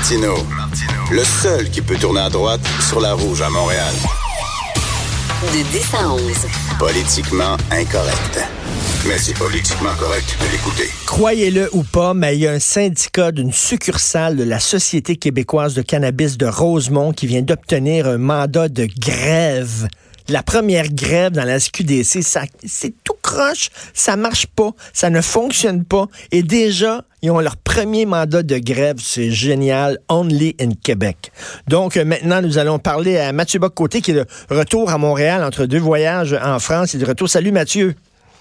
Martino, 0.00 0.34
le 1.12 1.22
seul 1.22 1.68
qui 1.68 1.82
peut 1.82 1.96
tourner 1.96 2.20
à 2.20 2.30
droite 2.30 2.62
sur 2.88 3.00
la 3.00 3.12
rouge 3.12 3.42
à 3.42 3.50
Montréal. 3.50 3.92
De 5.42 5.62
10 5.72 5.94
à 5.94 6.08
11. 6.10 6.22
Politiquement 6.78 7.58
incorrect. 7.70 8.40
Mais 9.06 9.18
c'est 9.18 9.36
politiquement 9.36 9.94
correct 9.98 10.38
de 10.40 10.52
l'écouter. 10.52 10.88
Croyez-le 11.04 11.68
ou 11.74 11.82
pas, 11.82 12.14
mais 12.14 12.34
il 12.34 12.40
y 12.40 12.46
a 12.46 12.52
un 12.52 12.58
syndicat 12.60 13.30
d'une 13.30 13.52
succursale 13.52 14.38
de 14.38 14.44
la 14.44 14.58
Société 14.58 15.16
québécoise 15.16 15.74
de 15.74 15.82
cannabis 15.82 16.38
de 16.38 16.46
Rosemont 16.46 17.12
qui 17.12 17.26
vient 17.26 17.42
d'obtenir 17.42 18.08
un 18.08 18.16
mandat 18.16 18.70
de 18.70 18.88
grève. 18.98 19.86
La 20.28 20.42
première 20.42 20.88
grève 20.88 21.32
dans 21.32 21.44
la 21.44 21.60
SQDC, 21.60 22.22
ça, 22.22 22.44
c'est 22.64 22.94
tout 23.04 23.16
croche, 23.30 23.70
ça 23.94 24.16
marche 24.16 24.46
pas, 24.46 24.72
ça 24.92 25.10
ne 25.10 25.20
fonctionne 25.20 25.84
pas. 25.84 26.06
Et 26.32 26.42
déjà, 26.42 27.04
ils 27.22 27.30
ont 27.30 27.40
leur 27.40 27.56
premier 27.56 28.06
mandat 28.06 28.42
de 28.42 28.58
grève. 28.58 28.96
C'est 28.98 29.30
génial. 29.30 29.98
Only 30.08 30.56
in 30.60 30.70
Québec. 30.82 31.30
Donc, 31.68 31.96
euh, 31.96 32.04
maintenant, 32.04 32.42
nous 32.42 32.58
allons 32.58 32.78
parler 32.78 33.18
à 33.18 33.32
Mathieu 33.32 33.60
Bocoté, 33.60 34.00
qui 34.00 34.10
est 34.10 34.14
de 34.14 34.26
retour 34.50 34.90
à 34.90 34.98
Montréal 34.98 35.44
entre 35.44 35.66
deux 35.66 35.78
voyages 35.78 36.36
en 36.42 36.58
France. 36.58 36.94
Il 36.94 36.96
est 36.96 37.04
de 37.04 37.08
retour. 37.08 37.28
Salut, 37.28 37.52
Mathieu. 37.52 37.94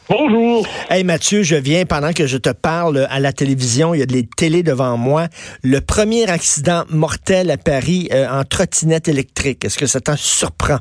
Bonjour. 0.09 0.65
Hey 0.89 1.03
Mathieu, 1.03 1.43
je 1.43 1.55
viens 1.55 1.85
pendant 1.85 2.13
que 2.13 2.25
je 2.25 2.37
te 2.37 2.49
parle 2.49 3.05
à 3.11 3.19
la 3.19 3.31
télévision, 3.31 3.93
il 3.93 3.99
y 3.99 4.01
a 4.01 4.07
des 4.07 4.25
télés 4.25 4.63
devant 4.63 4.97
moi. 4.97 5.27
Le 5.61 5.81
premier 5.81 6.27
accident 6.27 6.83
mortel 6.89 7.51
à 7.51 7.57
Paris 7.57 8.09
euh, 8.11 8.27
en 8.27 8.43
trottinette 8.43 9.07
électrique. 9.07 9.65
Est-ce 9.65 9.77
que 9.77 9.85
ça 9.85 10.01
t'en 10.01 10.15
surprend? 10.15 10.79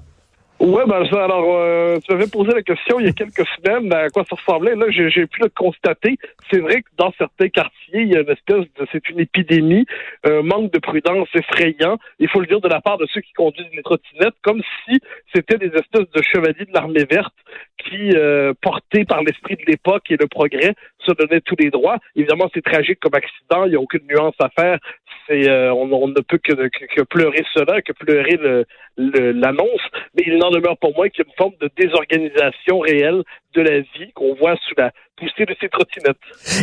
Ouais, 0.60 0.82
ben 0.88 1.08
ça, 1.08 1.22
alors, 1.22 1.56
euh, 1.56 1.98
tu 2.04 2.12
m'avais 2.12 2.26
posé 2.26 2.50
la 2.52 2.62
question 2.62 2.98
il 2.98 3.06
y 3.06 3.08
a 3.08 3.12
quelques 3.12 3.46
semaines 3.56 3.92
à 3.92 4.08
quoi 4.08 4.24
ça 4.28 4.34
ressemblait. 4.34 4.74
Là, 4.74 4.86
j'ai 4.90 5.26
pu 5.26 5.40
le 5.40 5.48
constater. 5.50 6.18
C'est 6.50 6.58
vrai 6.58 6.82
que 6.82 6.88
dans 6.96 7.12
certains 7.16 7.48
quartiers, 7.48 8.00
il 8.00 8.08
y 8.08 8.16
a 8.16 8.22
une 8.22 8.30
espèce 8.30 8.64
de, 8.76 8.86
c'est 8.90 9.08
une 9.08 9.20
épidémie, 9.20 9.86
un 10.24 10.42
manque 10.42 10.72
de 10.72 10.80
prudence 10.80 11.28
effrayant. 11.32 11.98
Il 12.18 12.28
faut 12.28 12.40
le 12.40 12.46
dire 12.46 12.60
de 12.60 12.68
la 12.68 12.80
part 12.80 12.98
de 12.98 13.06
ceux 13.06 13.20
qui 13.20 13.32
conduisent 13.34 13.70
les 13.72 13.82
trottinettes, 13.82 14.34
comme 14.42 14.60
si 14.84 14.98
c'était 15.32 15.58
des 15.58 15.68
espèces 15.68 16.10
de 16.12 16.22
chevaliers 16.22 16.64
de 16.64 16.72
l'armée 16.74 17.04
verte 17.08 17.34
qui, 17.78 18.10
euh, 18.16 18.52
portés 18.60 19.04
par 19.04 19.22
l'esprit 19.22 19.54
de 19.54 19.64
l'époque 19.64 20.10
et 20.10 20.16
le 20.16 20.26
progrès, 20.26 20.74
se 20.98 21.12
donnaient 21.12 21.40
tous 21.40 21.56
les 21.60 21.70
droits. 21.70 21.98
Évidemment, 22.16 22.50
c'est 22.52 22.64
tragique 22.64 22.98
comme 22.98 23.14
accident. 23.14 23.64
Il 23.64 23.70
n'y 23.70 23.76
a 23.76 23.80
aucune 23.80 24.06
nuance 24.10 24.34
à 24.40 24.48
faire. 24.48 24.78
C'est, 25.28 25.48
euh, 25.48 25.72
on, 25.72 25.92
on, 25.92 26.08
ne 26.08 26.20
peut 26.20 26.38
que, 26.38 26.52
que, 26.54 26.84
que, 26.86 27.02
pleurer 27.02 27.44
cela, 27.54 27.82
que 27.82 27.92
pleurer 27.92 28.36
le, 28.40 28.64
l'annonce. 28.98 29.80
Mais 30.14 30.24
il 30.26 30.36
n'en 30.38 30.50
demeure 30.50 30.76
pour 30.78 30.94
moi 30.94 31.08
qu'il 31.08 31.24
forme 31.36 31.54
de 31.60 31.70
désorganisation 31.76 32.80
réelle 32.80 33.22
de 33.54 33.62
la 33.62 33.80
vie 33.80 34.12
qu'on 34.14 34.34
voit 34.34 34.56
sous 34.68 34.74
la 34.76 34.92
poussée 35.16 35.46
de 35.46 35.54
ces 35.60 35.68
trottinettes. 35.68 36.16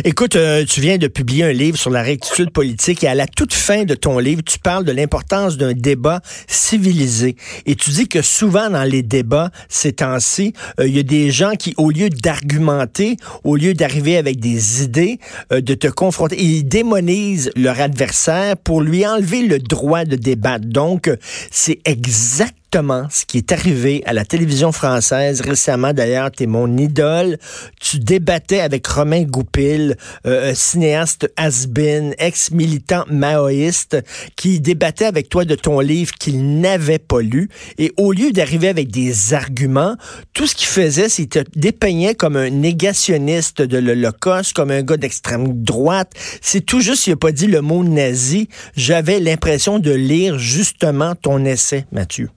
Écoute, 0.04 0.36
euh, 0.36 0.64
tu 0.64 0.80
viens 0.80 0.98
de 0.98 1.08
publier 1.08 1.44
un 1.44 1.52
livre 1.52 1.76
sur 1.76 1.90
la 1.90 2.02
rectitude 2.02 2.50
politique 2.50 3.04
et 3.04 3.08
à 3.08 3.14
la 3.14 3.26
toute 3.26 3.52
fin 3.52 3.84
de 3.84 3.94
ton 3.94 4.18
livre, 4.18 4.42
tu 4.42 4.58
parles 4.58 4.84
de 4.84 4.92
l'importance 4.92 5.56
d'un 5.58 5.72
débat 5.72 6.20
civilisé. 6.46 7.36
Et 7.66 7.74
tu 7.74 7.90
dis 7.90 8.08
que 8.08 8.22
souvent 8.22 8.70
dans 8.70 8.84
les 8.84 9.02
débats, 9.02 9.50
ces 9.68 9.92
temps-ci, 9.92 10.54
euh, 10.80 10.86
il 10.86 10.96
y 10.96 11.00
a 11.00 11.02
des 11.02 11.30
gens 11.30 11.52
qui, 11.52 11.74
au 11.76 11.90
lieu 11.90 12.08
d'argumenter, 12.08 13.16
au 13.44 13.56
lieu 13.56 13.74
d'arriver 13.74 14.16
avec 14.16 14.40
des 14.40 14.82
idées, 14.82 15.18
euh, 15.52 15.60
de 15.60 15.74
te 15.74 15.88
confronter, 15.88 16.36
ils 16.40 16.64
démonisent 16.64 17.50
leur 17.56 17.80
adversaire 17.80 18.56
pour 18.56 18.80
lui 18.80 19.06
enlever 19.06 19.42
le 19.42 19.58
droit 19.58 20.04
de 20.04 20.16
débattre. 20.16 20.66
Donc, 20.66 21.10
c'est 21.50 21.80
exactement 22.26 22.65
ce 23.10 23.24
qui 23.24 23.38
est 23.38 23.52
arrivé 23.52 24.02
à 24.04 24.12
la 24.12 24.26
télévision 24.26 24.70
française 24.70 25.40
récemment. 25.40 25.94
D'ailleurs, 25.94 26.30
tu 26.30 26.42
es 26.42 26.46
mon 26.46 26.76
idole. 26.76 27.38
Tu 27.80 27.98
débattais 27.98 28.60
avec 28.60 28.86
Romain 28.86 29.22
Goupil, 29.22 29.96
euh, 30.26 30.52
cinéaste 30.54 31.32
has-been, 31.38 32.14
ex-militant 32.18 33.04
maoïste, 33.08 33.96
qui 34.36 34.60
débattait 34.60 35.06
avec 35.06 35.30
toi 35.30 35.46
de 35.46 35.54
ton 35.54 35.80
livre 35.80 36.12
qu'il 36.14 36.60
n'avait 36.60 36.98
pas 36.98 37.22
lu. 37.22 37.48
Et 37.78 37.92
au 37.96 38.12
lieu 38.12 38.30
d'arriver 38.30 38.68
avec 38.68 38.90
des 38.90 39.32
arguments, 39.32 39.96
tout 40.34 40.46
ce 40.46 40.54
qu'il 40.54 40.68
faisait, 40.68 41.08
c'est 41.08 41.30
te 41.30 41.38
dépeignait 41.54 42.14
comme 42.14 42.36
un 42.36 42.50
négationniste 42.50 43.62
de 43.62 43.78
l'Holocauste, 43.78 44.52
comme 44.52 44.70
un 44.70 44.82
gars 44.82 44.98
d'extrême 44.98 45.62
droite. 45.64 46.12
C'est 46.42 46.60
tout 46.60 46.80
juste, 46.80 47.06
il 47.06 47.10
n'a 47.10 47.16
pas 47.16 47.32
dit 47.32 47.46
le 47.46 47.62
mot 47.62 47.82
nazi. 47.82 48.50
J'avais 48.76 49.18
l'impression 49.18 49.78
de 49.78 49.92
lire 49.92 50.38
justement 50.38 51.14
ton 51.14 51.42
essai, 51.46 51.86
Mathieu. 51.90 52.28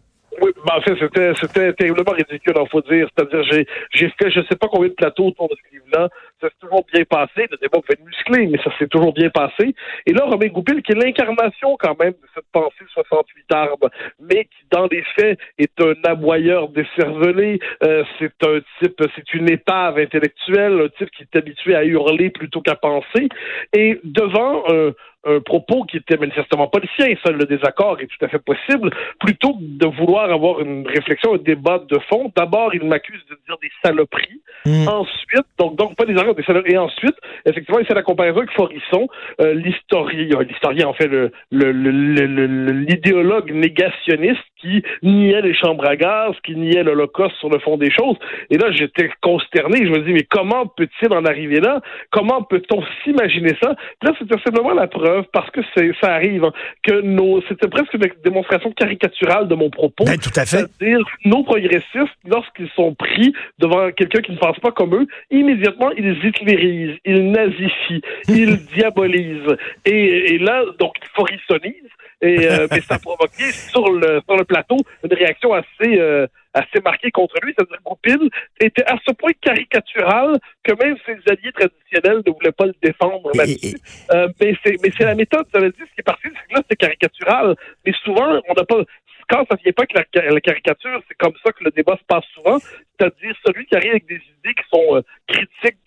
Ben, 0.65 0.75
en 0.75 0.81
fait, 0.81 0.95
c'était, 0.99 1.33
c'était 1.39 1.73
terriblement 1.73 2.11
ridicule, 2.11 2.53
il 2.55 2.69
faut 2.69 2.81
dire. 2.81 3.07
C'est-à-dire, 3.15 3.43
j'ai, 3.43 3.67
j'ai 3.91 4.09
fait 4.19 4.29
je 4.29 4.41
sais 4.49 4.55
pas 4.55 4.67
combien 4.67 4.89
de 4.89 4.93
plateaux 4.93 5.27
autour 5.27 5.47
de 5.49 5.55
ce 5.55 5.73
livre-là. 5.73 6.09
Ça 6.41 6.47
s'est 6.47 6.55
toujours 6.61 6.85
bien 6.93 7.03
passé. 7.03 7.47
Le 7.51 7.57
débat 7.57 7.79
peut 7.85 7.93
être 7.93 8.05
musclé, 8.05 8.47
mais 8.47 8.57
ça 8.63 8.71
s'est 8.77 8.87
toujours 8.87 9.13
bien 9.13 9.29
passé. 9.29 9.75
Et 10.05 10.13
là, 10.13 10.25
Romain 10.25 10.47
Goupil, 10.47 10.81
qui 10.81 10.93
est 10.93 10.95
l'incarnation 10.95 11.75
quand 11.77 11.99
même 11.99 12.13
de 12.13 12.27
cette 12.33 12.45
pensée 12.51 12.85
68 12.93 13.45
arbres, 13.51 13.89
mais 14.19 14.45
qui, 14.45 14.65
dans 14.71 14.87
les 14.91 15.03
faits, 15.15 15.39
est 15.57 15.81
un 15.81 15.93
aboyeur 16.05 16.69
décervelé. 16.69 17.59
Euh, 17.83 18.03
c'est 18.17 18.33
un 18.43 18.59
type, 18.79 19.01
c'est 19.15 19.33
une 19.33 19.49
épave 19.49 19.97
intellectuelle, 19.97 20.81
un 20.81 20.89
type 20.97 21.09
qui 21.11 21.23
est 21.23 21.37
habitué 21.37 21.75
à 21.75 21.83
hurler 21.83 22.29
plutôt 22.29 22.61
qu'à 22.61 22.75
penser. 22.75 23.29
Et 23.73 23.99
devant 24.03 24.63
euh, 24.69 24.91
un 25.25 25.41
propos 25.41 25.83
qui 25.83 25.97
était 25.97 26.17
manifestement 26.17 26.67
pas 26.67 26.79
le 26.79 26.87
sien, 26.95 27.13
seul 27.25 27.35
le 27.35 27.45
désaccord 27.45 27.99
est 27.99 28.07
tout 28.07 28.23
à 28.25 28.29
fait 28.29 28.39
possible, 28.39 28.89
plutôt 29.19 29.53
que 29.53 29.59
de 29.61 29.87
vouloir 29.87 30.31
avoir 30.31 30.61
une 30.61 30.87
réflexion, 30.87 31.35
un 31.35 31.37
débat 31.37 31.79
de 31.79 31.99
fond. 32.09 32.31
D'abord, 32.35 32.73
il 32.73 32.83
m'accuse 32.85 33.21
de 33.29 33.37
dire 33.45 33.57
des 33.61 33.71
saloperies. 33.83 34.41
Hmm. 34.65 34.87
Ensuite, 34.87 35.47
donc, 35.57 35.75
donc 35.75 35.95
pas 35.95 36.05
des. 36.05 36.15
Et 36.65 36.77
ensuite, 36.77 37.15
effectivement, 37.45 37.79
il 37.79 37.85
fait 37.85 37.93
la 37.93 38.03
comparaison 38.03 38.39
avec 38.39 38.51
Forisson, 38.51 39.07
euh, 39.41 39.53
l'historien, 39.53 40.27
l'historien, 40.47 40.87
en 40.87 40.93
fait, 40.93 41.07
le, 41.07 41.31
l'idéologue 41.51 43.51
négationniste 43.51 44.43
qui 44.57 44.83
niait 45.03 45.41
les 45.41 45.53
chambres 45.53 45.87
à 45.87 45.95
gaz, 45.95 46.35
qui 46.43 46.55
niait 46.55 46.83
l'Holocauste 46.83 47.35
sur 47.37 47.49
le 47.49 47.59
fond 47.59 47.77
des 47.77 47.91
choses. 47.91 48.17
Et 48.49 48.57
là, 48.57 48.71
j'étais 48.71 49.09
consterné. 49.21 49.85
Je 49.85 49.91
me 49.91 49.99
dis, 49.99 50.11
mais 50.11 50.25
comment 50.29 50.67
peut-il 50.67 51.13
en 51.13 51.25
arriver 51.25 51.59
là? 51.59 51.81
Comment 52.11 52.43
peut-on 52.43 52.83
s'imaginer 53.03 53.55
ça? 53.61 53.75
là, 54.01 54.11
c'était 54.17 54.41
simplement 54.43 54.73
la 54.73 54.87
preuve 54.87 55.25
parce 55.31 55.49
que 55.51 55.61
ça 56.01 56.13
arrive 56.13 56.45
hein, 56.45 56.51
que 56.83 57.01
nos 57.01 57.41
c'était 57.47 57.67
presque 57.67 57.93
une 57.93 58.05
démonstration 58.23 58.71
caricaturale 58.71 59.47
de 59.47 59.55
mon 59.55 59.69
propos. 59.69 60.05
Ben, 60.05 60.17
tout 60.17 60.31
à 60.35 60.45
fait. 60.45 60.57
C'est-à-dire 60.57 60.99
nos 61.25 61.43
progressistes 61.43 62.17
lorsqu'ils 62.27 62.69
sont 62.75 62.93
pris 62.93 63.33
devant 63.59 63.91
quelqu'un 63.91 64.21
qui 64.21 64.31
ne 64.31 64.37
pense 64.37 64.59
pas 64.59 64.71
comme 64.71 64.95
eux, 64.95 65.07
immédiatement 65.31 65.91
ils 65.97 66.18
hitlérisent, 66.23 66.97
ils 67.05 67.31
nazifient, 67.31 68.01
ils 68.27 68.57
diabolisent 68.75 69.55
et, 69.85 70.37
là 70.39 70.63
donc 70.79 70.93
ils 71.01 71.09
forissonisent 71.09 71.73
et 72.21 72.47
euh, 72.47 72.67
mais 72.71 72.81
ça 72.81 72.95
a 72.95 72.99
provoqué 72.99 73.51
sur 73.51 73.91
le 73.91 74.21
sur 74.27 74.37
le 74.37 74.43
plateau 74.43 74.77
une 75.03 75.13
réaction 75.13 75.53
assez 75.53 75.99
euh, 75.99 76.27
assez 76.53 76.81
marquée 76.83 77.11
contre 77.11 77.35
lui. 77.43 77.53
C'est-à-dire 77.55 77.77
que 77.77 77.83
Goupil 77.83 78.29
était 78.59 78.85
à 78.85 78.97
ce 79.05 79.13
point 79.13 79.31
caricatural 79.39 80.37
que 80.63 80.73
même 80.83 80.97
ses 81.05 81.17
alliés 81.31 81.51
traditionnels 81.53 82.21
ne 82.25 82.31
voulaient 82.31 82.51
pas 82.51 82.65
le 82.65 82.75
défendre 82.81 83.31
euh, 83.35 84.27
mais 84.41 84.53
c'est 84.65 85.05
la 85.05 85.15
méthode. 85.15 85.45
Ça 85.53 85.59
veut 85.59 85.71
dire 85.71 85.85
ce 85.87 85.93
qui 85.93 85.99
est 85.99 86.03
parti, 86.03 86.27
c'est 86.27 86.47
que 86.47 86.55
là 86.55 86.61
c'est 86.69 86.75
caricatural. 86.75 87.55
Mais 87.85 87.93
souvent 88.03 88.41
on 88.47 88.53
n'a 88.53 88.65
pas 88.65 88.83
quand 89.29 89.45
ça 89.49 89.55
vient 89.63 89.73
pas 89.73 89.83
avec 89.83 90.33
la, 90.33 90.41
caricature, 90.41 91.01
c'est 91.07 91.15
comme 91.17 91.35
ça 91.43 91.51
que 91.51 91.63
le 91.63 91.71
débat 91.71 91.95
se 91.97 92.05
passe 92.05 92.25
souvent. 92.33 92.57
C'est-à-dire 92.59 93.35
celui 93.45 93.65
qui 93.67 93.75
arrive 93.75 93.91
avec 93.91 94.07
des 94.07 94.15
idées 94.15 94.55
qui 94.55 94.63
sont 94.73 94.95
euh, 94.95 95.01
critiques 95.27 95.78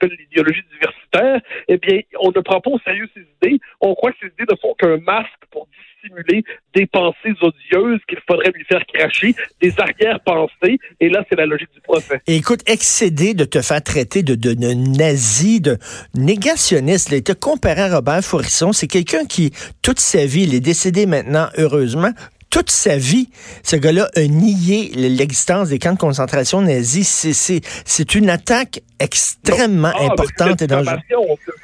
j'appelle 0.00 0.16
l'idéologie 0.18 0.62
diversitaire, 0.72 1.40
eh 1.68 1.78
bien, 1.78 2.00
on 2.20 2.28
ne 2.28 2.40
prend 2.40 2.60
pas 2.60 2.70
au 2.70 2.78
sérieux 2.80 3.08
ces 3.14 3.20
idées. 3.20 3.60
On 3.80 3.94
croit 3.94 4.12
que 4.12 4.18
ces 4.20 4.26
idées 4.26 4.50
ne 4.50 4.56
sont 4.56 4.74
qu'un 4.78 4.98
masque 4.98 5.30
pour 5.50 5.68
simuler 6.02 6.42
des 6.74 6.86
pensées 6.86 7.34
odieuses 7.42 8.00
qu'il 8.08 8.18
faudrait 8.26 8.50
lui 8.54 8.64
faire 8.64 8.82
cracher, 8.86 9.34
des 9.60 9.74
arrière-pensées, 9.78 10.78
et 10.98 11.08
là, 11.10 11.24
c'est 11.28 11.36
la 11.36 11.46
logique 11.46 11.72
du 11.74 11.80
procès. 11.80 12.20
écoute, 12.26 12.60
excédé 12.66 13.34
de 13.34 13.44
te 13.44 13.60
faire 13.60 13.82
traiter 13.82 14.22
de, 14.22 14.34
de, 14.34 14.72
nazi, 14.72 15.60
de 15.60 15.76
négationniste, 16.14 17.10
il 17.10 17.14
a 17.14 17.18
été 17.18 17.34
comparé 17.34 17.82
à 17.82 17.96
Robert 17.96 18.22
Faurisson, 18.22 18.72
c'est 18.72 18.86
quelqu'un 18.86 19.26
qui, 19.26 19.50
toute 19.82 20.00
sa 20.00 20.24
vie, 20.24 20.44
il 20.44 20.54
est 20.54 20.60
décédé 20.60 21.04
maintenant, 21.04 21.48
heureusement, 21.58 22.12
toute 22.50 22.70
sa 22.70 22.96
vie, 22.96 23.28
ce 23.62 23.76
gars-là 23.76 24.08
a 24.16 24.26
nié 24.26 24.90
l'existence 24.94 25.68
des 25.68 25.78
camps 25.78 25.94
de 25.94 25.98
concentration 25.98 26.60
nazis. 26.60 27.62
C'est 27.84 28.14
une 28.14 28.28
attaque 28.28 28.80
extrêmement 28.98 29.92
ah, 29.94 30.04
importante 30.04 30.60
et 30.60 30.66
dangereuse. 30.66 31.00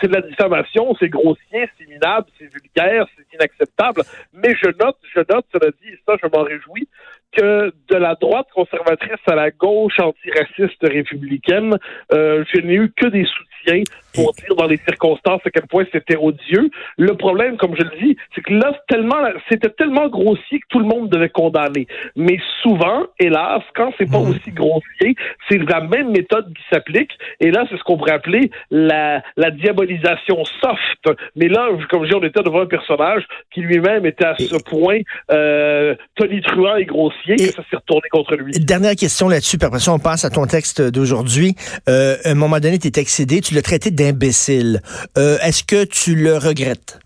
C'est 0.00 0.08
de 0.08 0.14
la 0.14 0.22
diffamation, 0.22 0.94
c'est 0.98 1.08
grossier, 1.08 1.68
c'est 1.78 1.86
minable, 1.88 2.26
c'est 2.38 2.48
vulgaire, 2.52 3.06
c'est 3.16 3.26
inacceptable. 3.34 4.02
Mais 4.32 4.54
je 4.54 4.68
note, 4.82 4.96
je 5.14 5.20
note, 5.20 5.44
cela 5.52 5.70
dit, 5.82 5.88
et 5.92 5.98
ça, 6.06 6.14
je 6.22 6.28
m'en 6.28 6.44
réjouis, 6.44 6.88
que 7.36 7.72
de 7.88 7.96
la 7.96 8.14
droite 8.14 8.46
conservatrice 8.54 9.20
à 9.26 9.34
la 9.34 9.50
gauche 9.50 9.98
antiraciste 10.00 10.82
républicaine, 10.82 11.76
euh, 12.12 12.44
je 12.52 12.60
n'ai 12.60 12.74
eu 12.74 12.92
que 12.96 13.06
des 13.06 13.24
soutiens 13.24 13.82
pour 14.14 14.32
dire 14.32 14.54
dans 14.56 14.66
les 14.66 14.78
circonstances 14.78 15.42
à 15.44 15.50
quel 15.50 15.66
point 15.66 15.84
c'était 15.92 16.16
odieux. 16.16 16.70
Le 16.96 17.14
problème, 17.14 17.56
comme 17.56 17.76
je 17.76 17.82
le 17.82 17.90
dis, 18.00 18.16
c'est 18.34 18.40
que 18.40 18.52
là, 18.52 18.72
tellement, 18.88 19.22
c'était 19.50 19.68
tellement 19.68 20.08
grossier 20.08 20.60
que 20.60 20.66
tout 20.70 20.78
le 20.78 20.86
monde 20.86 21.10
devait 21.10 21.28
condamner. 21.28 21.86
Mais 22.14 22.38
souvent, 22.62 23.04
hélas, 23.18 23.62
quand 23.74 23.92
c'est 23.98 24.10
pas 24.10 24.18
hmm. 24.18 24.30
aussi 24.30 24.50
grossier, 24.52 25.16
c'est 25.48 25.58
la 25.58 25.80
même 25.80 26.12
méthode 26.12 26.52
qui 26.54 26.62
s'applique. 26.72 27.12
Et 27.40 27.50
là, 27.50 27.66
c'est 27.68 27.76
ce 27.76 27.82
qu'on 27.82 27.98
pourrait 27.98 28.12
appeler 28.12 28.50
la, 28.70 29.22
la 29.36 29.50
diabolisation 29.50 30.44
soft. 30.62 31.18
Mais 31.34 31.48
là, 31.48 31.68
comme 31.90 32.04
je 32.04 32.10
dis, 32.10 32.14
on 32.14 32.22
était 32.22 32.42
devant 32.42 32.62
un 32.62 32.66
personnage 32.66 33.24
qui 33.52 33.60
lui-même 33.60 34.06
était 34.06 34.24
à 34.24 34.36
ce 34.38 34.56
point 34.62 35.00
euh, 35.30 35.94
tonitruant 36.14 36.76
et 36.76 36.86
grossier 36.86 37.25
que 37.34 37.52
ça 37.52 37.62
s'est 37.69 37.76
retourné 37.76 38.08
contre 38.11 38.37
lui. 38.37 38.52
Dernière 38.52 38.94
question 38.94 39.28
là-dessus, 39.28 39.58
puis 39.58 39.67
après 39.67 39.81
ça, 39.81 39.93
on 39.93 39.99
passe 39.99 40.25
à 40.25 40.31
ton 40.31 40.46
texte 40.46 40.81
d'aujourd'hui. 40.81 41.55
Euh, 41.88 42.17
à 42.25 42.31
un 42.31 42.34
moment 42.34 42.61
donné, 42.61 42.78
tu 42.78 42.88
es 42.88 43.00
excédé, 43.00 43.40
tu 43.40 43.55
l'as 43.55 43.62
traité 43.62 43.90
d'imbécile. 43.90 44.81
Euh, 45.19 45.38
Est-ce 45.43 45.64
que 45.64 45.84
tu 45.84 46.14
le 46.14 46.37
regrettes? 46.37 47.00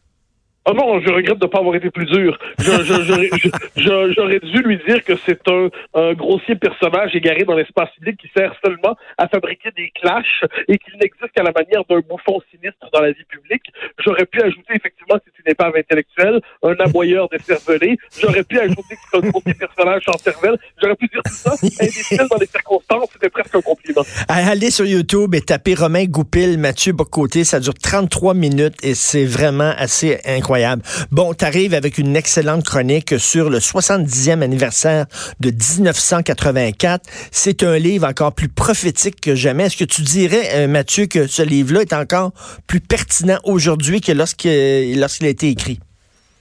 Oh 0.66 0.74
non, 0.74 1.00
je 1.00 1.10
regrette 1.10 1.38
de 1.38 1.46
ne 1.46 1.50
pas 1.50 1.58
avoir 1.58 1.74
été 1.74 1.90
plus 1.90 2.04
dur. 2.04 2.38
J'aurais 2.58 4.40
dû 4.40 4.62
lui 4.62 4.78
dire 4.86 5.02
que 5.04 5.16
c'est 5.24 5.40
un, 5.48 5.68
un, 5.94 6.12
grossier 6.12 6.54
personnage 6.54 7.16
égaré 7.16 7.44
dans 7.44 7.54
l'espace 7.54 7.90
public 7.96 8.18
qui 8.20 8.28
sert 8.36 8.54
seulement 8.62 8.94
à 9.16 9.26
fabriquer 9.26 9.70
des 9.74 9.90
clashs 9.90 10.44
et 10.68 10.76
qu'il 10.76 10.94
n'existe 11.00 11.32
qu'à 11.34 11.42
la 11.42 11.52
manière 11.52 11.84
d'un 11.88 12.00
bouffon 12.00 12.40
sinistre 12.50 12.86
dans 12.92 13.00
la 13.00 13.12
vie 13.12 13.24
publique. 13.24 13.72
J'aurais 14.04 14.26
pu 14.26 14.42
ajouter 14.42 14.74
effectivement 14.76 15.16
que 15.16 15.30
c'est 15.34 15.39
une 15.44 15.52
épave 15.52 15.72
intellectuelle, 15.76 16.40
un 16.62 16.74
aboyeur 16.84 17.28
de 17.28 17.38
cervelé. 17.44 17.96
J'aurais 18.20 18.42
pu 18.42 18.58
ajouter 18.58 18.94
que 18.94 19.00
c'est 19.12 19.18
un 19.18 19.52
personnage 19.52 20.02
en 20.08 20.18
cervelle. 20.18 20.58
J'aurais 20.80 20.96
pu 20.96 21.06
dire 21.08 21.22
tout 21.24 21.32
ça. 21.32 21.54
Imbécile 21.62 22.26
dans 22.30 22.36
les 22.36 22.46
circonstances, 22.46 23.08
c'était 23.12 23.30
presque 23.30 23.54
un 23.54 23.60
compliment. 23.60 24.02
Allez 24.28 24.70
sur 24.70 24.86
YouTube 24.86 25.34
et 25.34 25.40
tapez 25.40 25.74
Romain 25.74 26.04
Goupil, 26.04 26.58
Mathieu 26.58 26.92
Bocoté. 26.92 27.44
Ça 27.44 27.60
dure 27.60 27.74
33 27.74 28.34
minutes 28.34 28.76
et 28.82 28.94
c'est 28.94 29.24
vraiment 29.24 29.72
assez 29.76 30.20
incroyable. 30.24 30.82
Bon, 31.10 31.34
tu 31.34 31.44
arrives 31.44 31.74
avec 31.74 31.98
une 31.98 32.16
excellente 32.16 32.64
chronique 32.64 33.18
sur 33.18 33.50
le 33.50 33.58
70e 33.58 34.42
anniversaire 34.42 35.06
de 35.40 35.50
1984. 35.50 37.08
C'est 37.30 37.62
un 37.62 37.78
livre 37.78 38.06
encore 38.06 38.32
plus 38.32 38.48
prophétique 38.48 39.20
que 39.20 39.34
jamais. 39.34 39.64
Est-ce 39.66 39.76
que 39.76 39.84
tu 39.84 40.02
dirais, 40.02 40.50
euh, 40.54 40.68
Mathieu, 40.68 41.06
que 41.06 41.26
ce 41.26 41.42
livre-là 41.42 41.82
est 41.82 41.92
encore 41.92 42.32
plus 42.66 42.80
pertinent 42.80 43.38
aujourd'hui 43.44 44.00
que 44.00 44.12
lorsqu'il 44.12 44.98
lorsqu'il 44.98 45.26
été 45.30 45.48
écrit? 45.48 45.78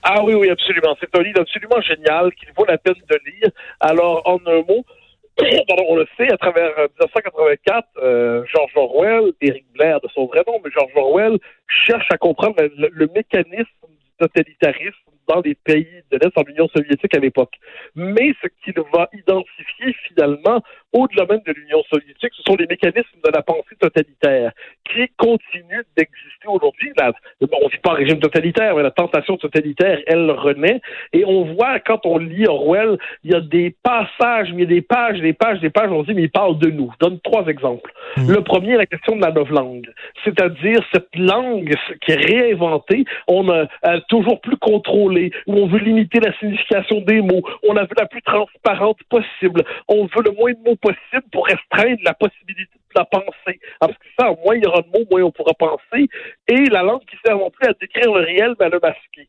Ah 0.02 0.22
oui, 0.24 0.34
oui, 0.34 0.50
absolument. 0.50 0.96
C'est 1.00 1.14
un 1.16 1.22
livre 1.22 1.40
absolument 1.40 1.80
génial 1.80 2.32
qu'il 2.34 2.48
vaut 2.56 2.64
la 2.64 2.78
peine 2.78 2.94
de 2.94 3.20
lire. 3.26 3.50
Alors, 3.80 4.22
en 4.24 4.38
un 4.46 4.62
mot, 4.62 4.84
on 5.88 5.96
le 5.96 6.06
sait, 6.16 6.32
à 6.32 6.36
travers 6.36 6.70
1984, 6.76 7.88
euh, 7.98 8.02
euh, 8.02 8.44
George 8.46 8.72
Orwell, 8.76 9.32
Eric 9.40 9.64
Blair 9.74 10.00
de 10.00 10.08
son 10.14 10.26
vrai 10.26 10.42
nom, 10.46 10.60
mais 10.64 10.70
George 10.70 10.92
Orwell 10.94 11.38
cherche 11.86 12.06
à 12.10 12.16
comprendre 12.16 12.56
le 12.76 13.06
mécanisme 13.14 13.66
totalitarisme 14.18 15.10
dans 15.30 15.40
les 15.44 15.54
pays 15.54 16.02
de 16.10 16.18
l'Est, 16.18 16.36
en 16.36 16.42
Union 16.42 16.68
soviétique 16.74 17.14
à 17.14 17.20
l'époque. 17.20 17.54
Mais 17.94 18.34
ce 18.42 18.48
qu'il 18.64 18.74
va 18.92 19.08
identifier 19.12 19.94
finalement, 20.08 20.60
au-delà 20.92 21.24
même 21.26 21.40
de 21.46 21.52
l'Union 21.52 21.82
soviétique, 21.92 22.32
ce 22.36 22.42
sont 22.42 22.56
les 22.56 22.66
mécanismes 22.66 23.20
de 23.24 23.30
la 23.32 23.42
pensée 23.42 23.76
totalitaire 23.78 24.52
qui 24.84 25.08
continuent 25.16 25.84
d'exister 25.96 26.48
aujourd'hui. 26.48 26.92
On 26.98 27.44
ne 27.44 27.70
dit 27.70 27.78
pas 27.82 27.92
régime 27.92 28.18
totalitaire, 28.18 28.74
mais 28.74 28.82
la 28.82 28.90
tentation 28.90 29.36
totalitaire, 29.36 30.00
elle 30.06 30.30
renaît. 30.30 30.80
Et 31.12 31.24
on 31.24 31.44
voit, 31.54 31.78
quand 31.80 32.04
on 32.06 32.18
lit 32.18 32.46
Orwell, 32.46 32.98
il 33.24 33.30
y 33.30 33.34
a 33.34 33.40
des 33.40 33.74
passages, 33.82 34.48
il 34.50 34.60
y 34.60 34.62
a 34.62 34.66
des 34.66 34.82
pages, 34.82 35.20
des 35.20 35.32
pages, 35.32 35.60
des 35.60 35.70
pages, 35.70 35.90
on 35.92 36.02
dit, 36.02 36.14
mais 36.14 36.22
il 36.22 36.30
parle 36.30 36.58
de 36.58 36.70
nous. 36.70 36.90
Je 36.94 37.06
donne 37.06 37.20
trois 37.20 37.46
exemples. 37.46 37.92
Mmh. 38.16 38.32
Le 38.32 38.42
premier, 38.42 38.76
la 38.76 38.86
question 38.86 39.16
de 39.16 39.20
la 39.20 39.30
langue, 39.30 39.88
c'est-à-dire 40.24 40.84
cette 40.92 41.14
langue 41.14 41.74
qui 42.00 42.12
est 42.12 42.16
réinventée, 42.16 43.04
on 43.28 43.48
a, 43.48 43.66
a 43.82 44.00
toujours 44.02 44.40
plus 44.40 44.56
contrôlée, 44.56 45.19
où 45.46 45.54
on 45.54 45.66
veut 45.66 45.78
limiter 45.78 46.20
la 46.20 46.32
signification 46.38 47.00
des 47.02 47.20
mots, 47.20 47.42
on 47.68 47.72
la 47.74 47.82
veut 47.82 47.96
la 47.98 48.06
plus 48.06 48.22
transparente 48.22 48.98
possible, 49.08 49.62
on 49.88 50.04
veut 50.06 50.22
le 50.24 50.32
moins 50.32 50.52
de 50.52 50.62
mots 50.64 50.76
possible 50.76 51.28
pour 51.32 51.46
restreindre 51.46 52.00
la 52.04 52.14
possibilité 52.14 52.72
de 52.74 52.98
la 52.98 53.04
penser. 53.04 53.60
Parce 53.78 53.92
que 53.92 54.06
ça, 54.18 54.34
moins 54.44 54.56
il 54.56 54.64
y 54.64 54.66
aura 54.66 54.82
de 54.82 54.88
mots, 54.88 55.06
moins 55.10 55.22
on 55.22 55.30
pourra 55.30 55.54
penser, 55.54 56.08
et 56.48 56.64
la 56.70 56.82
langue 56.82 57.04
qui 57.04 57.16
sert 57.24 57.36
non 57.36 57.50
plus 57.50 57.68
à 57.68 57.72
décrire 57.80 58.12
le 58.12 58.24
réel, 58.24 58.54
mais 58.58 58.66
à 58.66 58.68
le 58.68 58.80
masquer 58.82 59.28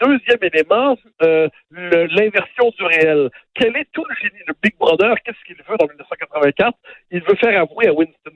deuxième 0.00 0.38
élément, 0.42 0.96
euh, 1.22 1.48
l'inversion 1.70 2.72
du 2.78 2.84
réel. 2.84 3.30
Quel 3.54 3.76
est 3.76 3.88
tout 3.92 4.04
le 4.08 4.14
génie 4.16 4.42
de 4.46 4.54
Big 4.62 4.74
Brother? 4.78 5.14
Qu'est-ce 5.24 5.44
qu'il 5.46 5.56
veut 5.56 5.76
dans 5.78 5.86
1984? 5.86 6.76
Il 7.10 7.22
veut 7.22 7.36
faire 7.36 7.62
avouer 7.62 7.88
à 7.88 7.92
Winston 7.92 8.32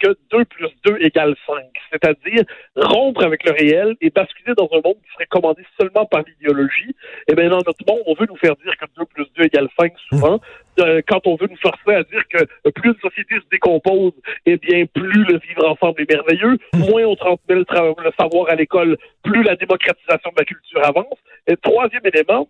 que 0.00 0.16
2 0.30 0.44
plus 0.44 0.68
2 0.84 0.98
égale 1.00 1.34
5, 1.46 1.64
c'est-à-dire 1.92 2.44
rompre 2.76 3.24
avec 3.24 3.44
le 3.44 3.52
réel 3.52 3.96
et 4.00 4.10
basculer 4.10 4.54
dans 4.54 4.68
un 4.72 4.80
monde 4.84 4.96
qui 5.04 5.12
serait 5.14 5.26
commandé 5.26 5.62
seulement 5.78 6.06
par 6.06 6.22
l'idéologie. 6.22 6.94
Et 7.28 7.34
bien, 7.34 7.48
dans 7.48 7.56
notre 7.56 7.84
monde, 7.86 8.02
on 8.06 8.14
veut 8.14 8.26
nous 8.28 8.36
faire 8.36 8.56
dire 8.56 8.76
que 8.76 8.86
2 8.96 9.04
plus 9.06 9.26
2 9.36 9.44
égale 9.44 9.68
5 9.78 9.92
souvent. 10.10 10.40
Euh, 10.78 11.00
quand 11.08 11.26
on 11.26 11.36
veut 11.36 11.48
nous 11.48 11.56
forcer 11.56 11.94
à 11.94 12.02
dire 12.02 12.22
que 12.28 12.70
plus 12.70 12.90
une 12.90 13.00
société 13.00 13.36
se 13.36 13.48
décompose, 13.50 14.12
eh 14.44 14.56
bien, 14.56 14.84
plus 14.86 15.24
le 15.24 15.38
vivre 15.38 15.68
ensemble 15.68 16.02
est 16.02 16.12
merveilleux, 16.12 16.58
moins 16.74 17.04
on 17.04 17.16
transmet 17.16 17.54
le, 17.54 17.64
le 18.04 18.12
savoir 18.18 18.50
à 18.50 18.54
l'école, 18.54 18.96
plus 19.22 19.42
la 19.42 19.56
démocratisation 19.56 20.30
de 20.30 20.36
la 20.38 20.44
culture 20.44 20.84
avance. 20.84 21.18
Et 21.46 21.56
troisième 21.56 22.02
élément, 22.04 22.48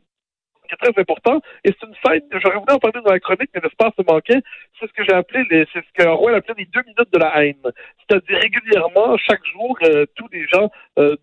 qui 0.67 0.75
est 0.75 0.93
très 0.93 1.01
important. 1.01 1.41
Et 1.65 1.71
c'est 1.71 1.87
une 1.87 1.95
scène, 2.05 2.41
j'aurais 2.43 2.57
voulu 2.57 2.73
en 2.73 2.79
parler 2.79 3.01
dans 3.05 3.13
la 3.13 3.21
chronique, 3.21 3.51
mais 3.55 3.61
l'espace 3.63 3.93
me 3.99 4.05
manquait. 4.05 4.43
C'est 4.79 4.87
ce 4.87 4.93
que 4.93 5.05
j'ai 5.05 5.13
appelé, 5.13 5.45
les, 5.51 5.67
c'est 5.73 5.81
ce 5.81 5.93
que 5.95 6.09
Orwell 6.09 6.35
appelait 6.35 6.55
les 6.59 6.67
deux 6.67 6.83
minutes 6.83 7.13
de 7.13 7.19
la 7.19 7.45
haine. 7.45 7.73
C'est-à-dire 8.09 8.39
régulièrement, 8.39 9.17
chaque 9.19 9.45
jour, 9.53 9.79
euh, 9.85 10.07
tous 10.17 10.29
les 10.33 10.47
gens 10.49 10.71
euh, 10.99 11.17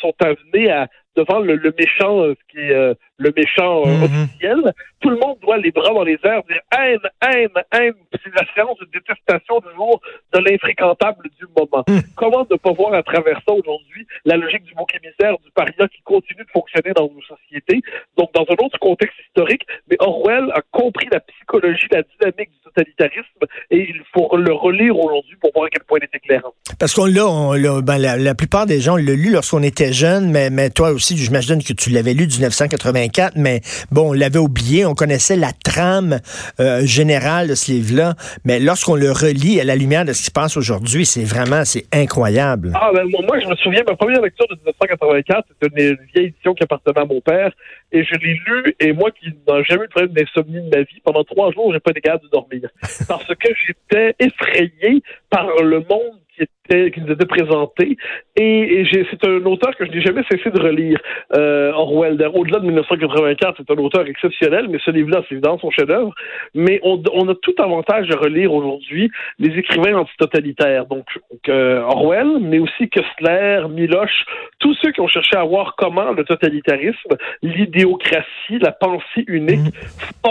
sont 0.00 0.14
amenés 0.20 0.70
à 0.70 0.88
devant 1.16 1.40
le, 1.40 1.74
méchant, 1.78 2.22
euh, 2.22 2.34
qui 2.50 2.58
est 2.58 2.72
euh, 2.72 2.94
le 3.18 3.32
méchant 3.36 3.82
euh, 3.86 3.86
mhm. 3.86 4.04
officiel, 4.04 4.74
tout 5.00 5.10
le 5.10 5.16
monde 5.16 5.38
doit 5.40 5.58
les 5.58 5.70
bras 5.70 5.92
dans 5.92 6.02
les 6.02 6.18
airs 6.24 6.42
dire 6.44 6.60
haine, 6.76 6.98
haine, 7.22 7.62
haine. 7.72 7.94
C'est 8.12 8.34
la 8.34 8.44
séance 8.54 8.78
de 8.78 8.86
détestation 8.92 9.60
du 9.60 9.74
jour 9.76 10.00
de 10.32 10.38
l'infréquentable 10.40 11.28
du 11.38 11.46
moment. 11.56 11.84
Mhm. 11.88 12.02
Comment 12.16 12.46
ne 12.50 12.56
pas 12.56 12.72
voir 12.72 12.94
à 12.94 13.02
travers 13.02 13.40
ça 13.46 13.52
aujourd'hui 13.52 14.06
la 14.24 14.36
logique 14.36 14.64
du 14.64 14.74
bouc 14.74 14.92
émissaire, 14.94 15.36
du 15.44 15.50
paria 15.52 15.88
qui 15.88 16.02
continue 16.02 16.42
de 16.42 16.50
fonctionner 16.52 16.92
dans 16.94 17.08
nos 17.08 17.22
sociétés, 17.22 17.82
donc 18.18 18.32
dans 18.34 18.44
un 18.48 18.64
autre 18.64 18.78
contexte 18.80 19.16
historique, 19.28 19.62
mais 19.88 19.96
Orwell 20.00 20.50
a 20.54 20.62
compris 20.72 21.06
la 21.12 21.20
psychologie, 21.20 21.86
la 21.92 22.02
dynamique 22.02 22.50
du 22.50 22.58
totalitarisme, 22.64 23.24
et 23.70 23.88
il 23.90 24.02
faut 24.12 24.36
le 24.36 24.52
relire 24.52 24.98
aujourd'hui 24.98 25.36
pour 25.40 25.52
voir 25.54 25.66
à 25.66 25.68
quel 25.70 25.84
point 25.84 25.98
il 26.00 26.04
est 26.04 26.16
éclairant. 26.16 26.54
Parce 26.78 26.92
qu'on 26.92 27.06
l'a, 27.06 27.80
ben, 27.82 27.98
la, 27.98 28.34
plupart 28.34 28.66
des 28.66 28.80
gens 28.80 28.96
l'ont 28.96 29.14
lu 29.14 29.30
lorsqu'on 29.30 29.62
était 29.62 29.92
jeune, 29.92 30.30
mais, 30.30 30.50
mais 30.50 30.70
toi 30.70 30.90
aussi, 30.90 31.04
aussi, 31.04 31.18
j'imagine 31.18 31.62
que 31.62 31.74
tu 31.74 31.90
l'avais 31.90 32.14
lu 32.14 32.26
du 32.26 32.36
1984, 32.36 33.34
mais 33.36 33.60
bon, 33.90 34.10
on 34.10 34.12
l'avait 34.14 34.38
oublié, 34.38 34.86
on 34.86 34.94
connaissait 34.94 35.36
la 35.36 35.52
trame 35.52 36.18
euh, 36.60 36.80
générale 36.86 37.48
de 37.48 37.54
ce 37.54 37.72
livre-là, 37.72 38.14
mais 38.46 38.58
lorsqu'on 38.58 38.94
le 38.94 39.12
relit 39.12 39.60
à 39.60 39.64
la 39.64 39.76
lumière 39.76 40.06
de 40.06 40.14
ce 40.14 40.20
qui 40.20 40.26
se 40.26 40.30
passe 40.30 40.56
aujourd'hui, 40.56 41.04
c'est 41.04 41.24
vraiment, 41.24 41.64
c'est 41.66 41.84
incroyable. 41.92 42.72
Ah, 42.74 42.90
ben, 42.94 43.04
moi, 43.26 43.38
je 43.38 43.46
me 43.46 43.54
souviens, 43.56 43.82
ma 43.86 43.96
première 43.96 44.22
lecture 44.22 44.46
de 44.48 44.54
1984, 44.54 45.46
c'était 45.60 45.90
une 45.90 45.98
vieille 46.14 46.28
édition 46.28 46.54
qui 46.54 46.62
appartenait 46.62 46.98
à 46.98 47.04
mon 47.04 47.20
père, 47.20 47.50
et 47.94 48.02
je 48.02 48.14
l'ai 48.16 48.34
lu, 48.46 48.74
et 48.80 48.92
moi 48.92 49.10
qui 49.12 49.28
n'ai 49.28 49.64
jamais 49.64 49.84
eu 49.84 49.86
de 49.86 49.92
problème 49.92 50.12
d'insomnie 50.12 50.60
de 50.60 50.76
ma 50.76 50.82
vie, 50.82 51.00
pendant 51.04 51.22
trois 51.22 51.52
jours, 51.52 51.72
j'ai 51.72 51.78
pas 51.78 51.92
capable 51.92 52.24
de 52.24 52.28
dormir. 52.28 52.68
Parce 53.08 53.26
que 53.26 53.48
j'étais 53.64 54.14
effrayé 54.18 55.00
par 55.30 55.46
le 55.62 55.78
monde 55.78 56.20
qui 56.34 56.42
était 56.42 56.52
qui 56.68 57.00
nous 57.00 57.12
était 57.12 57.26
présenté. 57.26 57.96
Et, 58.36 58.84
c'est 59.10 59.28
un 59.28 59.44
auteur 59.44 59.76
que 59.76 59.84
je 59.84 59.90
n'ai 59.90 60.00
jamais 60.00 60.22
cessé 60.30 60.50
de 60.50 60.60
relire 60.60 60.98
euh, 61.36 61.72
Orwell. 61.72 62.14
Au-delà 62.34 62.60
de 62.60 62.66
1984 62.66 63.56
c'est 63.58 63.70
un 63.70 63.82
auteur 63.82 64.06
exceptionnel 64.06 64.68
mais 64.68 64.78
ce 64.84 64.90
livre-là 64.90 65.22
c'est 65.28 65.34
évidemment 65.34 65.58
son 65.58 65.70
chef-d'œuvre. 65.70 66.14
Mais 66.54 66.80
on, 66.82 67.28
a 67.28 67.34
tout 67.42 67.54
avantage 67.58 68.08
de 68.08 68.16
relire 68.16 68.52
aujourd'hui 68.52 69.10
les 69.38 69.58
écrivains 69.58 69.94
antitotalitaires. 69.94 70.86
Donc 70.86 71.06
euh, 71.48 71.80
Orwell 71.82 72.38
mais 72.40 72.58
aussi 72.58 72.88
Kessler 72.88 73.68
Miloche 73.68 74.24
tous 74.58 74.74
ceux 74.82 74.92
qui 74.92 75.00
ont 75.00 75.08
cherché 75.08 75.36
à 75.36 75.44
voir 75.44 75.74
comment 75.76 76.12
le 76.12 76.24
totalitarisme 76.24 77.16
l'idéocratie 77.42 78.58
la 78.60 78.72
pensée 78.72 79.24
unique 79.26 79.58
mmh. 79.58 80.28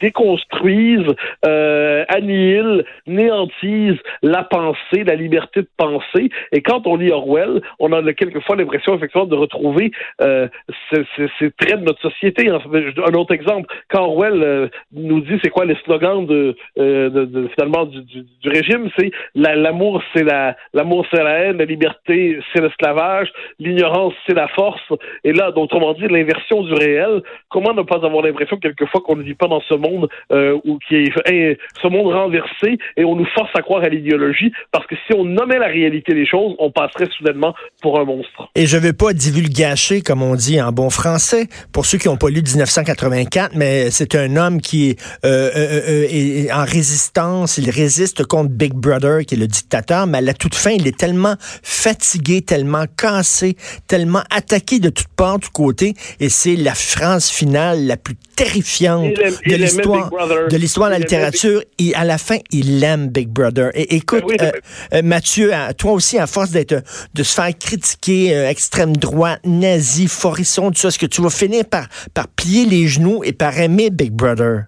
Déconstruisent, 0.00 1.14
euh, 1.44 2.04
annihilent, 2.08 2.84
néantisent 3.06 4.00
la 4.22 4.42
pensée, 4.42 5.04
la 5.04 5.14
liberté 5.14 5.62
de 5.62 5.68
penser. 5.76 6.30
Et 6.52 6.62
quand 6.62 6.86
on 6.86 6.96
lit 6.96 7.10
Orwell, 7.10 7.60
on 7.78 7.92
a 7.92 8.12
quelquefois 8.12 8.56
l'impression 8.56 8.94
effectivement 8.94 9.26
de 9.26 9.34
retrouver 9.34 9.90
euh, 10.22 10.48
ces, 10.92 11.50
traits 11.58 11.80
de 11.80 11.84
notre 11.84 12.00
société. 12.00 12.48
Un 12.48 13.14
autre 13.14 13.32
exemple, 13.32 13.72
quand 13.90 14.04
Orwell 14.04 14.42
euh, 14.42 14.68
nous 14.92 15.20
dit 15.20 15.38
c'est 15.42 15.50
quoi 15.50 15.64
les 15.64 15.76
slogans 15.84 16.26
de, 16.26 16.56
euh, 16.78 17.10
de, 17.10 17.24
de 17.24 17.48
finalement 17.48 17.86
du, 17.86 18.02
du, 18.02 18.26
du 18.42 18.48
régime, 18.48 18.88
c'est 18.98 19.10
l'amour 19.34 20.02
c'est 20.14 20.24
la 20.24 20.56
l'amour 20.74 21.06
c'est 21.10 21.22
la 21.22 21.38
haine, 21.40 21.58
la 21.58 21.64
liberté 21.64 22.38
c'est 22.52 22.60
l'esclavage, 22.60 23.30
l'ignorance 23.58 24.14
c'est 24.26 24.34
la 24.34 24.48
force. 24.48 24.82
Et 25.24 25.32
là, 25.32 25.50
autrement 25.56 25.92
dit, 25.94 26.06
l'inversion 26.08 26.62
du 26.62 26.74
réel. 26.74 27.22
Comment 27.48 27.74
ne 27.74 27.82
pas 27.82 28.04
avoir 28.04 28.24
l'impression 28.24 28.56
quelquefois 28.56 29.00
qu'on 29.00 29.16
ne 29.16 29.22
vit 29.22 29.34
pas 29.34 29.48
dans 29.48 29.60
ce 29.60 29.74
monde 29.74 29.85
monde 29.88 30.08
euh, 30.32 30.58
ou 30.64 30.78
qui 30.88 30.96
est 30.96 31.58
ce 31.82 31.88
monde 31.88 32.12
renversé 32.12 32.78
et 32.96 33.04
on 33.04 33.16
nous 33.16 33.26
force 33.34 33.50
à 33.54 33.62
croire 33.62 33.82
à 33.82 33.88
l'idéologie 33.88 34.52
parce 34.72 34.86
que 34.86 34.94
si 35.06 35.14
on 35.14 35.24
nommait 35.24 35.58
la 35.58 35.66
réalité 35.66 36.14
des 36.14 36.26
choses, 36.26 36.54
on 36.58 36.70
passerait 36.70 37.08
soudainement 37.16 37.54
pour 37.82 37.98
un 37.98 38.04
monstre. 38.04 38.48
Et 38.54 38.66
je 38.66 38.76
veux 38.76 38.92
pas 38.92 39.12
divulgacher, 39.12 40.02
comme 40.02 40.22
on 40.22 40.34
dit 40.34 40.60
en 40.60 40.72
bon 40.72 40.90
français, 40.90 41.48
pour 41.72 41.86
ceux 41.86 41.98
qui 41.98 42.08
n'ont 42.08 42.16
pas 42.16 42.28
lu 42.28 42.42
1984, 42.42 43.52
mais 43.54 43.90
c'est 43.90 44.14
un 44.14 44.36
homme 44.36 44.60
qui 44.60 44.96
euh, 45.24 45.50
euh, 45.54 45.80
euh, 45.88 46.06
est 46.10 46.52
en 46.52 46.64
résistance, 46.64 47.58
il 47.58 47.70
résiste 47.70 48.24
contre 48.24 48.50
Big 48.50 48.72
Brother, 48.72 49.24
qui 49.26 49.34
est 49.34 49.38
le 49.38 49.46
dictateur, 49.46 50.06
mais 50.06 50.18
à 50.18 50.20
la 50.20 50.34
toute 50.34 50.54
fin, 50.54 50.70
il 50.70 50.86
est 50.86 50.96
tellement 50.96 51.34
fatigué, 51.62 52.42
tellement 52.42 52.84
cassé, 52.96 53.56
tellement 53.88 54.22
attaqué 54.30 54.78
de 54.78 54.90
toutes 54.90 55.08
parts, 55.08 55.38
de 55.38 55.44
tous 55.44 55.50
côtés, 55.50 55.94
et 56.20 56.28
c'est 56.28 56.56
la 56.56 56.74
phrase 56.74 57.30
finale 57.30 57.86
la 57.86 57.96
plus 57.96 58.16
terrifiante 58.36 59.14
de 59.14 59.54
l'histoire 59.54 59.75
de 59.76 60.56
l'histoire 60.56 60.88
de 60.88 60.94
la 60.94 60.98
littérature. 60.98 61.62
Et 61.78 61.94
à 61.94 62.04
la 62.04 62.18
fin, 62.18 62.38
il 62.50 62.82
aime 62.82 63.08
Big 63.08 63.28
Brother. 63.28 63.70
Et 63.74 63.96
écoute, 63.96 64.24
ben 64.38 64.52
euh, 64.94 65.02
Mathieu, 65.02 65.52
toi 65.76 65.92
aussi, 65.92 66.18
à 66.18 66.26
force 66.26 66.50
d'être 66.50 66.82
de 67.14 67.22
se 67.22 67.34
faire 67.34 67.56
critiquer 67.58 68.36
euh, 68.36 68.48
extrême 68.48 68.96
droite, 68.96 69.40
nazi, 69.44 70.06
forisson, 70.06 70.70
tout 70.70 70.78
ça, 70.78 70.88
est-ce 70.88 70.98
que 70.98 71.06
tu 71.06 71.22
vas 71.22 71.30
finir 71.30 71.64
par, 71.64 71.86
par 72.14 72.28
plier 72.28 72.66
les 72.66 72.86
genoux 72.86 73.22
et 73.24 73.32
par 73.32 73.58
aimer 73.58 73.90
Big 73.90 74.12
Brother? 74.12 74.64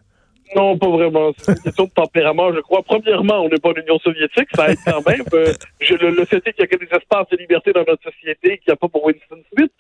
Non, 0.57 0.79
pas 0.79 0.89
vraiment. 0.89 1.33
C'est 1.37 1.53
une 1.53 1.63
question 1.63 1.85
de 1.85 1.91
tempérament, 1.91 2.53
je 2.53 2.61
crois. 2.61 2.83
Premièrement, 2.83 3.45
on 3.45 3.49
n'est 3.49 3.59
pas 3.59 3.73
l'Union 3.73 3.99
soviétique, 3.99 4.49
ça 4.55 4.71
aide 4.71 4.79
quand 4.85 5.07
même. 5.07 5.23
Euh, 5.35 5.53
je, 5.81 5.95
le, 5.95 6.11
le 6.11 6.25
fait 6.25 6.41
qu'il 6.41 6.55
y 6.61 6.63
a 6.63 6.67
que 6.67 6.77
des 6.77 6.89
espaces 6.91 7.29
de 7.31 7.37
liberté 7.37 7.73
dans 7.73 7.85
notre 7.87 8.03
société, 8.03 8.59
qu'il 8.59 8.69
n'y 8.69 8.73
a 8.73 8.77
pas 8.77 8.89
pour 8.89 9.05
Winston 9.05 9.43
Smith. 9.53 9.73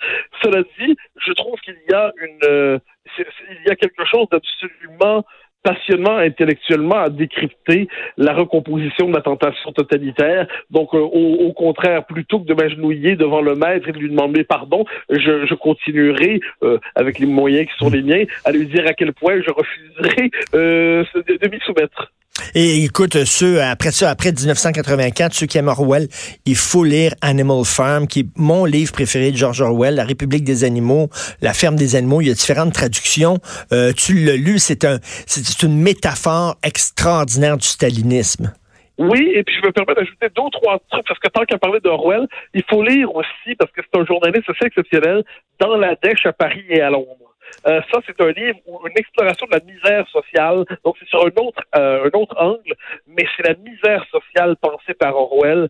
Cela 0.42 0.62
dit, 0.78 0.96
je 1.16 1.32
trouve 1.32 1.58
qu'il 1.60 1.76
y 1.88 1.94
a 1.94 2.12
une, 2.20 2.80
il 3.18 3.66
y 3.66 3.70
a 3.70 3.76
quelque 3.76 4.04
chose 4.04 4.26
d'absolument 4.30 5.24
passionnant 5.68 6.16
intellectuellement 6.16 6.96
à 6.96 7.10
décrypter 7.10 7.88
la 8.16 8.32
recomposition 8.32 9.08
de 9.08 9.14
la 9.14 9.20
tentation 9.20 9.70
totalitaire. 9.72 10.46
Donc, 10.70 10.94
euh, 10.94 10.98
au, 10.98 11.52
contraire, 11.52 12.06
plutôt 12.06 12.40
que 12.40 12.46
de 12.46 12.54
m'agenouiller 12.54 13.16
devant 13.16 13.42
le 13.42 13.54
maître 13.54 13.86
et 13.88 13.92
de 13.92 13.98
lui 13.98 14.08
demander 14.08 14.44
pardon, 14.44 14.86
je, 15.10 15.54
continuerai, 15.54 16.40
euh, 16.62 16.78
avec 16.94 17.18
les 17.18 17.26
moyens 17.26 17.66
qui 17.66 17.76
sont 17.76 17.90
les 17.90 18.02
miens, 18.02 18.24
à 18.46 18.52
lui 18.52 18.66
dire 18.66 18.86
à 18.86 18.94
quel 18.94 19.12
point 19.12 19.42
je 19.42 19.50
refuserai 19.50 20.30
euh, 20.54 21.04
de, 21.14 21.36
de 21.36 21.48
m'y 21.48 21.60
soumettre. 21.60 22.12
Et 22.54 22.84
écoute, 22.84 23.24
ceux, 23.24 23.60
après 23.62 23.90
ça, 23.90 24.10
après 24.10 24.32
1984, 24.32 25.34
ceux 25.34 25.46
qui 25.46 25.58
aiment 25.58 25.68
Orwell, 25.68 26.08
il 26.46 26.56
faut 26.56 26.84
lire 26.84 27.12
Animal 27.20 27.64
Farm, 27.64 28.06
qui 28.06 28.20
est 28.20 28.26
mon 28.36 28.64
livre 28.64 28.92
préféré 28.92 29.32
de 29.32 29.36
George 29.36 29.60
Orwell, 29.60 29.94
La 29.94 30.04
République 30.04 30.44
des 30.44 30.64
animaux, 30.64 31.08
La 31.40 31.52
ferme 31.52 31.76
des 31.76 31.96
animaux. 31.96 32.20
Il 32.20 32.28
y 32.28 32.30
a 32.30 32.34
différentes 32.34 32.72
traductions. 32.72 33.38
Euh, 33.72 33.92
tu 33.92 34.14
l'as 34.24 34.36
lu, 34.36 34.58
c'est 34.58 34.84
un, 34.84 34.98
c'est 35.26 35.62
une 35.62 35.80
métaphore 35.80 36.56
extraordinaire 36.62 37.56
du 37.56 37.66
stalinisme. 37.66 38.52
Oui, 38.98 39.30
et 39.32 39.44
puis 39.44 39.54
je 39.54 39.66
me 39.66 39.70
permets 39.70 39.94
d'ajouter 39.94 40.26
deux 40.34 40.42
ou 40.42 40.50
trois 40.50 40.80
trucs, 40.90 41.06
parce 41.06 41.20
que 41.20 41.28
tant 41.28 41.44
qu'à 41.44 41.56
parler 41.56 41.78
d'Orwell, 41.78 42.26
il 42.52 42.64
faut 42.68 42.82
lire 42.82 43.14
aussi, 43.14 43.54
parce 43.56 43.70
que 43.70 43.80
c'est 43.80 44.00
un 44.00 44.04
journaliste 44.04 44.50
assez 44.50 44.66
exceptionnel, 44.66 45.22
dans 45.60 45.76
la 45.76 45.94
dèche 46.02 46.26
à 46.26 46.32
Paris 46.32 46.64
et 46.68 46.80
à 46.80 46.90
Londres. 46.90 47.27
Euh, 47.66 47.80
ça, 47.92 48.00
c'est 48.06 48.20
un 48.20 48.30
livre 48.30 48.58
ou 48.66 48.80
une 48.86 48.96
exploration 48.96 49.46
de 49.46 49.52
la 49.52 49.60
misère 49.60 50.06
sociale. 50.08 50.64
Donc, 50.84 50.96
c'est 50.98 51.08
sur 51.08 51.20
un 51.20 51.42
autre, 51.42 51.62
euh, 51.76 52.08
un 52.12 52.18
autre 52.18 52.34
angle, 52.38 52.74
mais 53.06 53.26
c'est 53.36 53.46
la 53.46 53.54
misère 53.54 54.04
sociale 54.10 54.56
pensée 54.56 54.94
par 54.94 55.16
Orwell. 55.16 55.68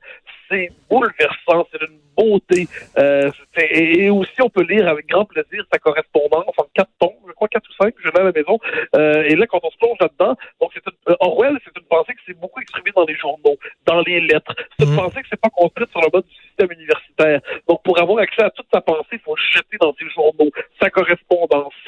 C'est 0.50 0.70
bouleversant, 0.88 1.66
c'est 1.70 1.82
une 1.82 1.98
beauté. 2.18 2.66
Euh, 2.98 3.30
et, 3.56 4.10
aussi, 4.10 4.42
on 4.42 4.50
peut 4.50 4.64
lire 4.64 4.88
avec 4.88 5.06
grand 5.06 5.24
plaisir 5.24 5.64
sa 5.72 5.78
correspondance 5.78 6.54
en 6.56 6.64
quatre 6.74 6.90
tomes, 6.98 7.10
je 7.26 7.32
crois 7.32 7.48
quatre 7.48 7.68
ou 7.68 7.82
cinq, 7.82 7.94
je 8.02 8.08
l'ai 8.08 8.20
à 8.20 8.24
la 8.24 8.32
maison. 8.32 8.58
Euh, 8.96 9.22
et 9.24 9.36
là, 9.36 9.46
quand 9.46 9.60
on 9.62 9.70
se 9.70 9.76
plonge 9.76 9.98
là-dedans, 10.00 10.36
donc 10.60 10.70
c'est 10.74 10.82
une, 10.86 11.16
Orwell, 11.20 11.58
c'est 11.64 11.78
une 11.78 11.86
pensée 11.86 12.14
qui 12.14 12.24
s'est 12.26 12.38
beaucoup 12.38 12.60
exprimée 12.60 12.90
dans 12.94 13.04
les 13.04 13.16
journaux, 13.16 13.56
dans 13.86 14.00
les 14.00 14.20
lettres. 14.20 14.54
C'est 14.78 14.86
une 14.86 14.94
mmh. 14.94 14.96
pensée 14.96 15.22
qui 15.22 15.28
s'est 15.30 15.36
pas 15.36 15.50
construite 15.50 15.90
sur 15.90 16.00
le 16.00 16.08
mode 16.12 16.24
du 16.26 16.34
système 16.48 16.72
universitaire. 16.72 17.40
Donc, 17.68 17.82
pour 17.82 18.00
avoir 18.00 18.18
accès 18.18 18.42
à 18.42 18.50
toute 18.50 18.66
sa 18.72 18.80
pensée, 18.80 19.06
il 19.12 19.20
faut 19.20 19.36
jeter 19.36 19.76
dans 19.80 19.94
ses 19.94 20.08
journaux, 20.10 20.50
sa 20.80 20.90
correspondance, 20.90 21.27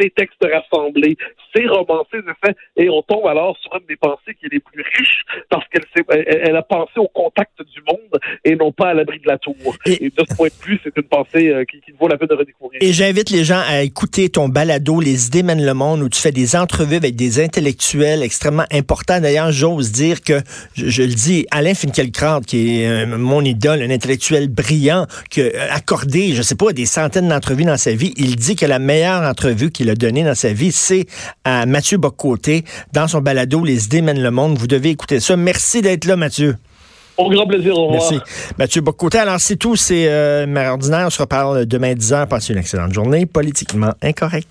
ses 0.01 0.11
textes 0.11 0.45
rassemblés, 0.45 1.17
ses 1.55 1.67
romans, 1.67 2.07
ses 2.11 2.19
effets, 2.19 2.57
et 2.77 2.89
on 2.89 3.03
tombe 3.03 3.27
alors 3.27 3.57
sur 3.59 3.75
une 3.77 3.87
des 3.87 3.97
pensées 3.97 4.35
qui 4.35 4.47
est 4.47 4.53
les 4.53 4.61
plus 4.61 4.83
riches 4.83 5.25
parce 5.49 5.67
qu'elle 5.69 5.85
elle, 6.27 6.57
a 6.57 6.63
pensé 6.63 6.99
au 6.99 7.09
contact 7.09 7.60
du 7.81 7.93
monde 7.93 8.21
et 8.45 8.57
non 8.57 8.73
pas 8.73 8.91
à 8.91 8.95
l'abri 8.95 9.19
de 9.19 9.27
la 9.27 9.39
tour. 9.39 9.55
Et, 9.87 10.11
de 10.11 10.25
ce 10.29 10.35
point 10.35 10.49
de 10.49 10.67
vue, 10.67 10.79
c'est 10.83 10.97
une 10.97 11.05
pensée 11.05 11.49
euh, 11.49 11.65
qui, 11.65 11.81
qui, 11.81 11.93
vaut 11.99 12.09
la 12.09 12.17
peine 12.17 12.29
de 12.29 12.35
redécouvrir. 12.35 12.79
Et 12.83 12.93
j'invite 12.93 13.31
les 13.31 13.45
gens 13.45 13.63
à 13.67 13.83
écouter 13.83 14.29
ton 14.29 14.49
balado 14.49 15.01
Les 15.01 15.27
idées 15.27 15.43
mènent 15.43 15.65
le 15.65 15.75
monde 15.75 16.03
où 16.03 16.09
tu 16.09 16.21
fais 16.21 16.33
des 16.33 16.57
entrevues 16.57 16.97
avec 16.97 17.17
des 17.17 17.43
intellectuels 17.43 18.23
extrêmement 18.23 18.67
importants. 18.73 19.21
D'ailleurs, 19.21 19.53
j'ose 19.53 19.93
dire 19.93 20.23
que, 20.23 20.41
je, 20.75 21.03
le 21.03 21.15
dis, 21.15 21.47
Alain 21.51 21.75
Finkielkraut, 21.75 22.41
qui 22.41 22.83
est 22.83 22.89
euh, 22.89 23.07
mon 23.07 23.45
idole, 23.45 23.83
un 23.83 23.91
intellectuel 23.91 24.49
brillant, 24.49 25.07
qui 25.31 25.43
a 25.43 25.73
accordé, 25.73 26.35
je 26.35 26.43
sais 26.43 26.55
pas, 26.55 26.73
des 26.73 26.87
centaines 26.87 27.29
d'entrevues 27.29 27.65
dans 27.65 27.77
sa 27.77 27.93
vie, 27.93 28.13
il 28.17 28.37
dit 28.37 28.57
que 28.57 28.67
la 28.67 28.79
meilleure 28.79 29.23
entrevue 29.23 29.71
qu'il 29.71 29.91
a 29.91 29.95
donnée 29.95 30.25
dans 30.25 30.35
sa 30.35 30.53
vie, 30.53 30.73
c'est 30.73 31.07
à 31.45 31.67
Mathieu 31.67 31.99
Boccoté 31.99 32.65
dans 32.93 33.09
son 33.09 33.21
balado 33.21 33.65
Les 33.65 33.85
idées 33.87 34.03
mènent 34.03 34.23
le 34.23 34.31
monde. 34.31 34.59
Vous 34.59 34.67
devez 34.67 34.91
écouter 34.91 35.21
ça. 35.21 35.37
Merci 35.37 35.83
d'être 35.83 36.05
là, 36.05 36.17
Mathieu. 36.17 36.57
Au 37.17 37.29
grand 37.29 37.47
plaisir, 37.47 37.77
au 37.77 37.89
revoir. 37.89 38.11
Merci. 38.11 38.21
Mathieu 38.59 38.81
Boccoté. 38.81 39.19
Alors, 39.19 39.41
c'est 39.41 39.57
tout. 39.57 39.77
C'est 39.77 40.07
euh, 40.09 40.47
ordinaire. 40.71 41.07
On 41.07 41.11
se 41.11 41.21
reparle 41.21 41.67
demain 41.67 41.95
10h. 41.95 42.29
Passez 42.29 42.53
une 42.53 42.59
excellente 42.59 42.93
journée. 42.93 43.27
Politiquement 43.27 43.93
incorrecte. 44.03 44.49